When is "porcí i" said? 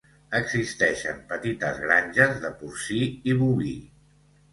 2.63-3.37